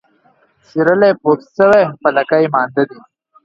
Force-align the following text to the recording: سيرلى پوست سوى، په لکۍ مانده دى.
سيرلى 0.69 1.09
پوست 1.21 1.47
سوى، 1.57 1.83
په 2.01 2.09
لکۍ 2.15 2.43
مانده 2.53 2.83
دى. 2.89 2.99